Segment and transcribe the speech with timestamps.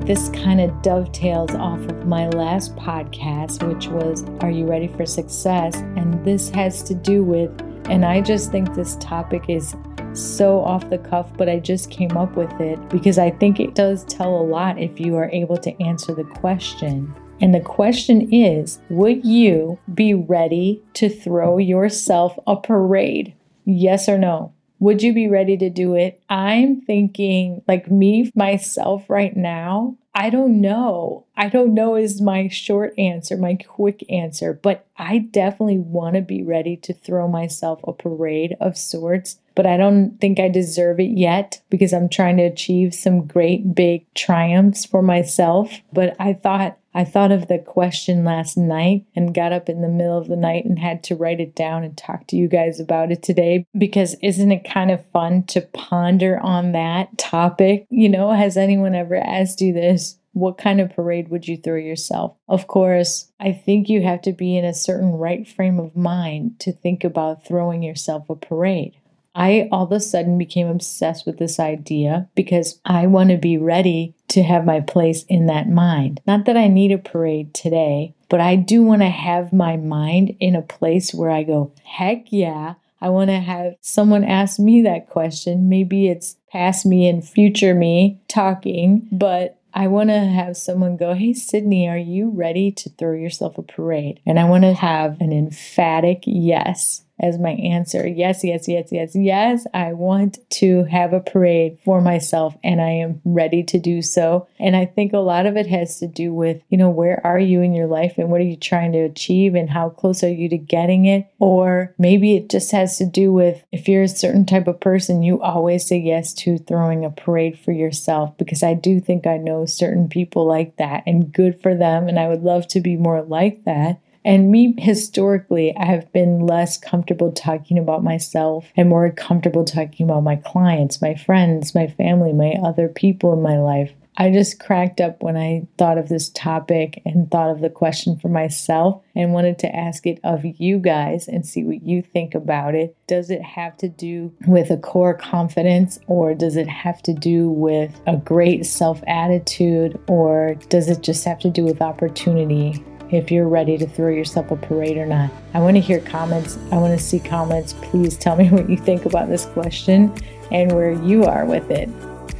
[0.00, 5.06] this kind of dovetails off of my last podcast, which was Are You Ready for
[5.06, 5.76] Success?
[5.96, 7.50] And this has to do with,
[7.88, 9.74] and I just think this topic is
[10.12, 13.74] so off the cuff, but I just came up with it because I think it
[13.74, 17.14] does tell a lot if you are able to answer the question.
[17.40, 23.34] And the question is Would you be ready to throw yourself a parade?
[23.64, 24.52] Yes or no?
[24.78, 26.22] Would you be ready to do it?
[26.28, 31.26] I'm thinking, like me, myself, right now, I don't know.
[31.36, 36.22] I don't know is my short answer, my quick answer, but I definitely want to
[36.22, 39.38] be ready to throw myself a parade of sorts.
[39.54, 43.74] But I don't think I deserve it yet because I'm trying to achieve some great
[43.74, 45.70] big triumphs for myself.
[45.92, 49.88] But I thought I thought of the question last night and got up in the
[49.88, 52.80] middle of the night and had to write it down and talk to you guys
[52.80, 57.86] about it today because isn't it kind of fun to ponder on that topic?
[57.90, 60.05] You know, has anyone ever asked you this?
[60.36, 62.36] What kind of parade would you throw yourself?
[62.46, 66.60] Of course, I think you have to be in a certain right frame of mind
[66.60, 68.98] to think about throwing yourself a parade.
[69.34, 73.56] I all of a sudden became obsessed with this idea because I want to be
[73.56, 76.20] ready to have my place in that mind.
[76.26, 80.36] Not that I need a parade today, but I do want to have my mind
[80.38, 82.74] in a place where I go, heck yeah.
[83.00, 85.70] I want to have someone ask me that question.
[85.70, 91.14] Maybe it's past me and future me talking, but I want to have someone go,
[91.14, 94.20] Hey, Sydney, are you ready to throw yourself a parade?
[94.26, 98.06] And I want to have an emphatic yes as my answer.
[98.06, 99.66] Yes, yes, yes, yes, yes.
[99.72, 104.46] I want to have a parade for myself and I am ready to do so.
[104.58, 107.38] And I think a lot of it has to do with, you know, where are
[107.38, 110.30] you in your life and what are you trying to achieve and how close are
[110.30, 111.26] you to getting it?
[111.38, 115.22] Or maybe it just has to do with if you're a certain type of person,
[115.22, 119.38] you always say yes to throwing a parade for yourself because I do think I
[119.38, 122.08] know certain people like that and good for them.
[122.08, 124.00] And I would love to be more like that.
[124.26, 130.04] And me, historically, I have been less comfortable talking about myself and more comfortable talking
[130.04, 133.92] about my clients, my friends, my family, my other people in my life.
[134.16, 138.18] I just cracked up when I thought of this topic and thought of the question
[138.18, 142.34] for myself and wanted to ask it of you guys and see what you think
[142.34, 142.96] about it.
[143.06, 147.48] Does it have to do with a core confidence or does it have to do
[147.48, 152.82] with a great self attitude or does it just have to do with opportunity?
[153.10, 155.30] If you're ready to throw yourself a parade or not.
[155.54, 156.58] I want to hear comments.
[156.72, 157.74] I want to see comments.
[157.82, 160.12] Please tell me what you think about this question
[160.50, 161.88] and where you are with it.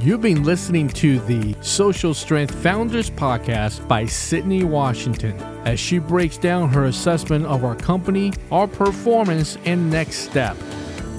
[0.00, 6.38] You've been listening to the Social Strength Founders Podcast by Sydney Washington as she breaks
[6.38, 10.56] down her assessment of our company, our performance, and next step.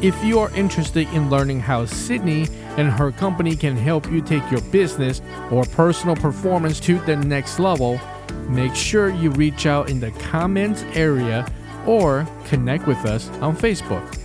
[0.02, 2.47] If you are interested in learning how Sydney
[2.78, 5.22] and her company can help you take your business
[5.52, 8.02] or personal performance to the next level,
[8.50, 11.52] make sure you reach out in the comments area
[11.86, 14.21] or connect with us on Facebook.